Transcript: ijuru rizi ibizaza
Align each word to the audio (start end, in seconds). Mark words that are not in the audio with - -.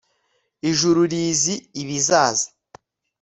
ijuru 0.69 1.01
rizi 1.11 1.55
ibizaza 1.81 2.47